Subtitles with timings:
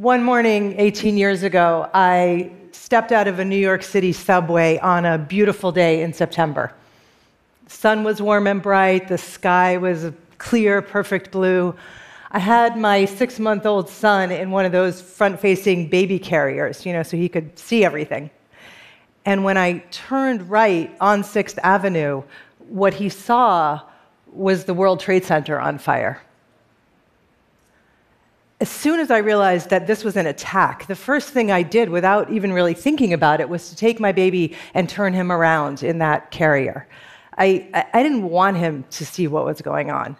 [0.00, 5.04] One morning, 18 years ago, I stepped out of a New York City subway on
[5.04, 6.72] a beautiful day in September.
[7.66, 11.74] The sun was warm and bright, the sky was clear, perfect blue.
[12.30, 16.86] I had my six month old son in one of those front facing baby carriers,
[16.86, 18.30] you know, so he could see everything.
[19.26, 22.22] And when I turned right on 6th Avenue,
[22.70, 23.82] what he saw
[24.32, 26.22] was the World Trade Center on fire.
[28.60, 31.88] As soon as I realized that this was an attack, the first thing I did
[31.88, 35.82] without even really thinking about it was to take my baby and turn him around
[35.82, 36.86] in that carrier.
[37.38, 40.16] I, I didn't want him to see what was going on.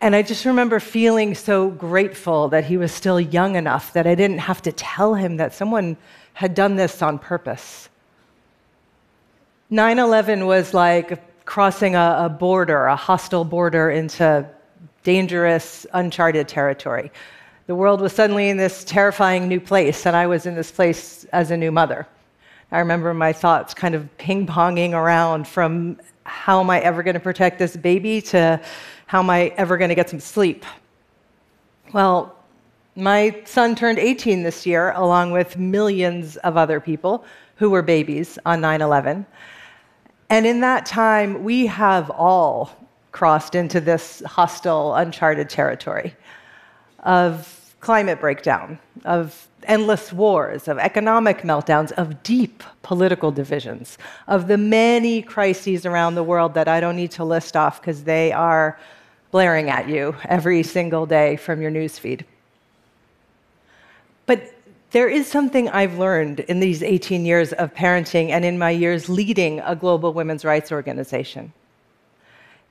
[0.00, 4.14] And I just remember feeling so grateful that he was still young enough that I
[4.14, 5.96] didn't have to tell him that someone
[6.32, 7.88] had done this on purpose.
[9.70, 14.48] 9 11 was like crossing a, a, border, a hostile border into
[15.06, 17.12] dangerous, uncharted territory.
[17.68, 21.24] The world was suddenly in this terrifying new place, and I was in this place
[21.32, 22.08] as a new mother.
[22.72, 27.14] I remember my thoughts kind of ping ponging around from how am I ever going
[27.14, 28.60] to protect this baby to
[29.06, 30.64] how am I ever going to get some sleep?
[31.92, 32.34] Well,
[32.96, 38.40] my son turned 18 this year, along with millions of other people who were babies
[38.44, 39.24] on 9 11.
[40.30, 42.85] And in that time, we have all
[43.16, 46.14] crossed into this hostile, uncharted territory
[47.00, 53.96] of climate breakdown, of endless wars, of economic meltdowns, of deep political divisions,
[54.28, 58.04] of the many crises around the world that I don't need to list off because
[58.04, 58.78] they are
[59.30, 62.20] blaring at you every single day from your newsfeed.
[64.26, 64.52] But
[64.90, 69.08] there is something I've learned in these 18 years of parenting and in my years
[69.08, 71.54] leading a global women's rights organization.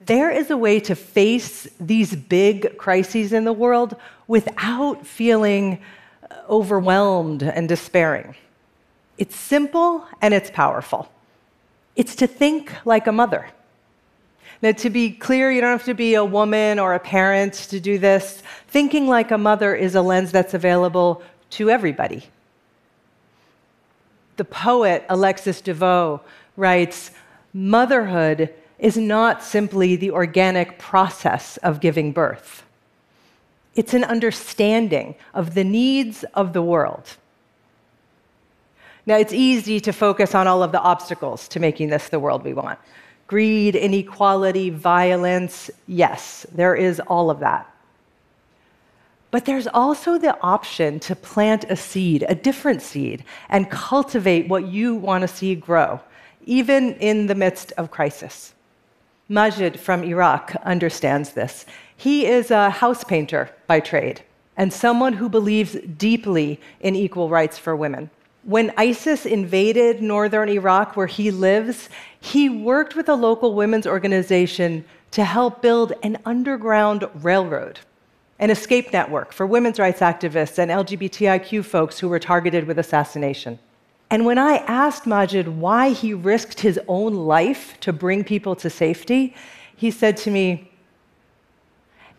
[0.02, 3.96] There is a way to face these big crises in the world
[4.28, 5.82] without feeling
[6.30, 8.36] uh, overwhelmed and despairing.
[9.18, 11.10] It's simple and it's powerful.
[11.96, 13.48] It's to think like a mother.
[14.62, 17.80] Now, to be clear, you don't have to be a woman or a parent to
[17.80, 18.42] do this.
[18.68, 22.24] Thinking like a mother is a lens that's available to everybody.
[24.38, 26.22] The poet Alexis De Veaux
[26.58, 27.12] writes
[27.54, 32.64] Motherhood is not simply the organic process of giving birth,
[33.76, 37.18] it's an understanding of the needs of the world.
[39.06, 42.44] Now, it's easy to focus on all of the obstacles to making this the world
[42.44, 42.80] we want
[43.28, 45.72] greed, inequality, violence.
[45.88, 47.72] Yes, there is all of that.
[49.32, 54.68] But there's also the option to plant a seed, a different seed, and cultivate what
[54.68, 56.00] you want to see grow,
[56.46, 58.55] even in the midst of crisis.
[59.28, 61.66] Majid from Iraq understands this.
[61.98, 64.22] He is a house painter by trade
[64.58, 68.10] and someone who believes deeply in equal rights for women.
[68.44, 74.86] When ISIS invaded northern Iraq, where he lives, he worked with a local women's organization
[75.12, 77.80] to help build an underground railroad
[78.40, 83.58] an escape network for women's rights activists and LGBTIQ folks who were targeted with assassination.
[84.10, 88.70] And when I asked Majid why he risked his own life to bring people to
[88.70, 89.36] safety,
[89.76, 90.72] he said to me,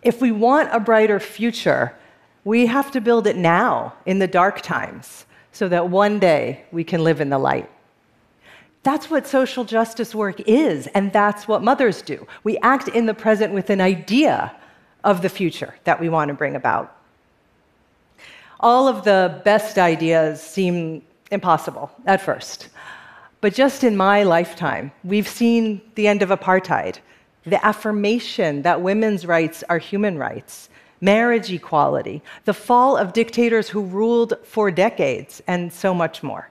[0.02, 1.94] If we want a brighter future,
[2.44, 6.84] we have to build it now in the dark times so that one day we
[6.84, 7.70] can live in the light.
[8.82, 12.26] That's what social justice work is, and that's what mothers do.
[12.44, 14.54] We act in the present with an idea
[15.02, 16.96] of the future that we want to bring about.
[18.60, 22.68] All of the best ideas seem impossible at first.
[23.40, 26.98] But just in my lifetime, we've seen the end of apartheid,
[27.44, 30.68] the affirmation that women's rights are human rights,
[31.00, 36.48] marriage equality, the fall of dictators who ruled for decades, and so much more.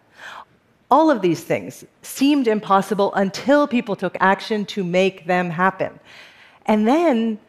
[0.92, 6.00] All of these things seemed impossible until people took action to make them happen.
[6.68, 7.40] And then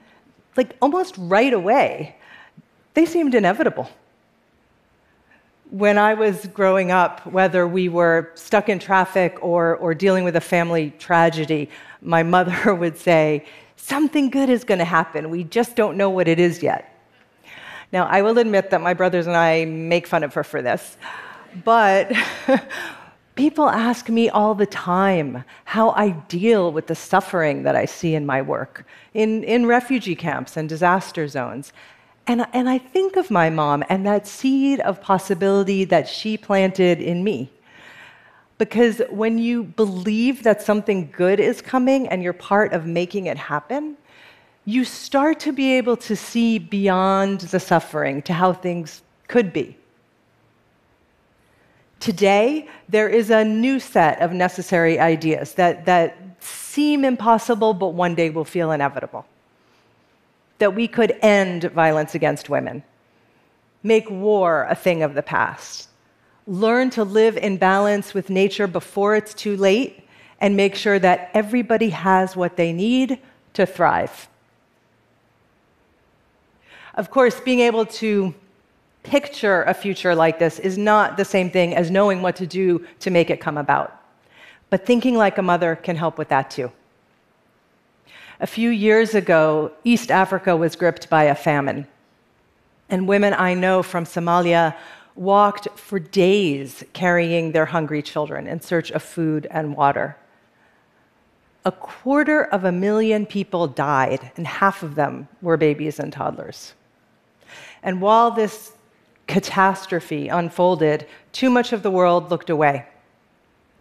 [0.56, 2.16] like almost right away,
[2.94, 3.90] they seemed inevitable.
[5.70, 10.36] When I was growing up, whether we were stuck in traffic or, or dealing with
[10.36, 11.70] a family tragedy,
[12.00, 13.44] my mother would say,
[13.76, 15.30] Something good is going to happen.
[15.30, 16.92] We just don't know what it is yet.
[17.92, 20.96] Now, I will admit that my brothers and I make fun of her for this,
[21.64, 22.12] but
[23.36, 28.14] people ask me all the time how I deal with the suffering that I see
[28.14, 31.72] in my work in, in refugee camps and disaster zones.
[32.26, 37.00] And, and I think of my mom and that seed of possibility that she planted
[37.00, 37.50] in me.
[38.58, 43.36] Because when you believe that something good is coming and you're part of making it
[43.36, 43.96] happen,
[44.64, 49.76] you start to be able to see beyond the suffering to how things could be.
[52.00, 58.14] Today, there is a new set of necessary ideas that, that seem impossible, but one
[58.14, 59.24] day will feel inevitable.
[60.58, 62.82] That we could end violence against women,
[63.82, 65.88] make war a thing of the past,
[66.46, 70.02] learn to live in balance with nature before it's too late,
[70.40, 73.18] and make sure that everybody has what they need
[73.54, 74.28] to thrive.
[76.94, 78.34] Of course, being able to
[79.02, 82.84] picture a future like this is not the same thing as knowing what to do
[83.00, 84.00] to make it come about.
[84.68, 86.72] But thinking like a mother can help with that too.
[88.38, 91.86] A few years ago, East Africa was gripped by a famine.
[92.90, 94.76] And women I know from Somalia
[95.14, 100.16] walked for days carrying their hungry children in search of food and water.
[101.64, 106.74] A quarter of a million people died, and half of them were babies and toddlers.
[107.82, 108.72] And while this
[109.26, 112.86] catastrophe unfolded, too much of the world looked away.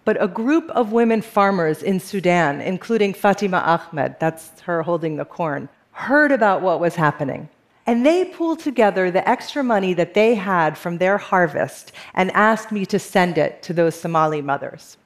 [0.06, 5.26] But a group of women farmers in Sudan, including Fatima Ahmed, that's her holding the
[5.26, 7.50] corn, heard about what was happening.
[7.88, 12.72] And they pooled together the extra money that they had from their harvest and asked
[12.72, 14.98] me to send it to those Somali mothers.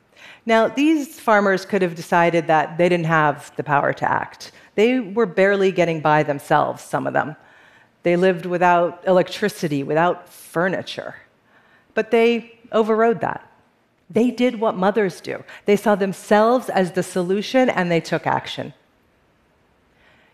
[0.46, 4.52] Now, these farmers could have decided that they didn't have the power to act.
[4.76, 7.36] They were barely getting by themselves, some of them.
[8.04, 11.16] They lived without electricity, without furniture.
[11.94, 13.49] But they overrode that.
[14.10, 18.74] They did what mothers do they saw themselves as the solution and they took action.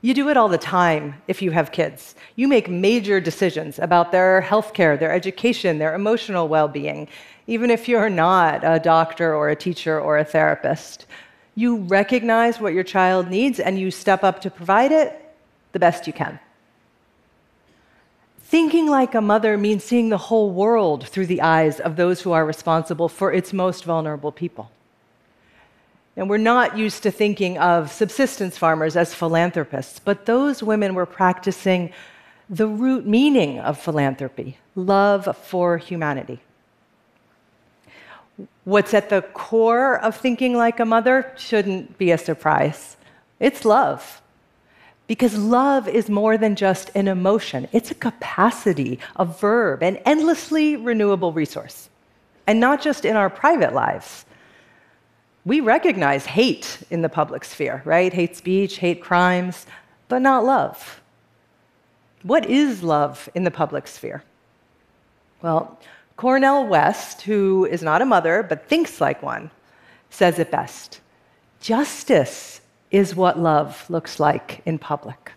[0.01, 2.15] You do it all the time if you have kids.
[2.35, 7.07] You make major decisions about their health care, their education, their emotional well being,
[7.47, 11.07] even if you're not a doctor or a teacher or a therapist.
[11.55, 15.33] You recognize what your child needs and you step up to provide it
[15.71, 16.39] the best you can.
[18.45, 22.31] Thinking like a mother means seeing the whole world through the eyes of those who
[22.31, 24.69] are responsible for its most vulnerable people.
[26.15, 31.07] And we're not used to thinking of subsistence farmers as philanthropists, but those women were
[31.07, 31.91] practicing
[32.47, 36.39] the root meaning of philanthropy love for humanity.
[38.63, 42.95] What's at the core of thinking like a mother shouldn't be a surprise
[43.39, 44.21] it's love.
[45.07, 50.75] Because love is more than just an emotion, it's a capacity, a verb, an endlessly
[50.75, 51.89] renewable resource.
[52.47, 54.25] And not just in our private lives.
[55.45, 58.11] We recognize hate in the public sphere, right?
[58.11, 59.67] Hate speech, hate crimes,
[60.07, 61.01] but not love.
[62.23, 64.23] What is love in the public sphere?
[65.43, 65.79] Well,
[66.17, 69.51] Cornel West, who is not a mother but thinks like one,
[70.09, 71.01] says it best
[71.61, 72.61] Justice
[72.91, 75.31] is what love looks like in public.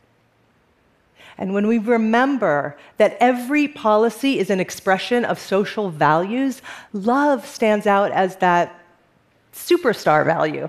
[1.38, 6.62] And when we remember that every policy is an expression of social values,
[6.92, 8.84] love stands out as that
[9.52, 10.68] superstar value,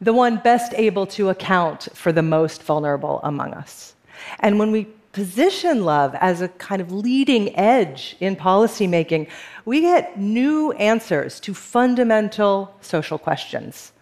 [0.00, 3.94] the one best able to account for the most vulnerable among us.
[4.40, 9.28] And when we position love as a kind of leading edge in policymaking,
[9.64, 13.92] we get new answers to fundamental social questions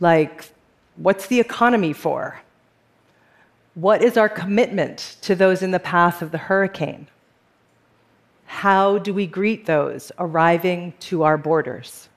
[0.00, 0.50] like
[0.96, 2.40] What's the economy for?
[3.74, 7.06] What is our commitment to those in the path of the hurricane?
[8.46, 12.08] How do we greet those arriving to our borders?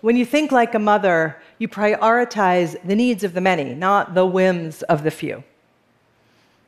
[0.00, 4.26] When you think like a mother, you prioritize the needs of the many, not the
[4.26, 5.42] whims of the few.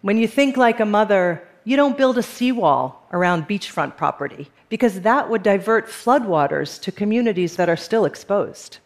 [0.02, 5.00] When you think like a mother, you don't build a seawall around beachfront property because
[5.02, 8.78] that would divert floodwaters to communities that are still exposed.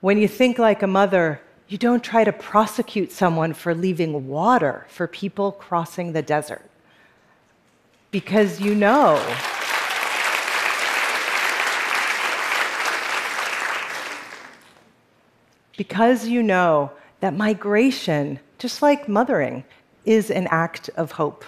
[0.00, 4.86] When you think like a mother, you don't try to prosecute someone for leaving water
[4.88, 6.68] for people crossing the desert.
[8.10, 9.22] Because you know.
[15.76, 16.90] because you know
[17.20, 19.62] that migration, just like mothering,
[20.04, 21.44] is an act of hope.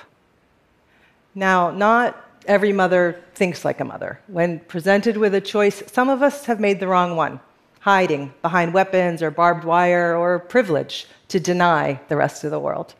[1.35, 2.16] Now, not
[2.47, 4.21] every mother thinks like a mother.
[4.28, 7.40] When presented with a choice, some of us have made the wrong one
[7.81, 12.95] hiding behind weapons or barbed wire or privilege to deny the rest of the world,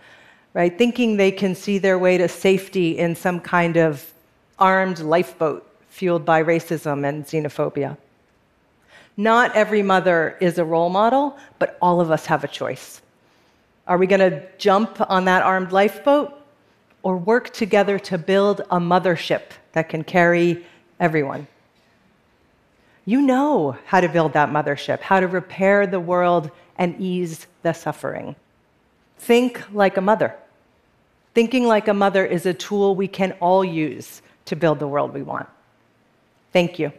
[0.55, 0.77] right?
[0.77, 4.13] Thinking they can see their way to safety in some kind of
[4.59, 7.97] armed lifeboat fueled by racism and xenophobia.
[9.17, 13.03] Not every mother is a role model, but all of us have a choice.
[13.87, 16.33] Are we going to jump on that armed lifeboat
[17.03, 20.65] or work together to build a mothership that can carry
[20.99, 21.49] everyone?
[23.11, 26.49] You know how to build that mothership, how to repair the world
[26.79, 28.37] and ease the suffering.
[29.19, 30.37] Think like a mother.
[31.35, 35.13] Thinking like a mother is a tool we can all use to build the world
[35.13, 35.49] we want.
[36.53, 36.93] Thank you.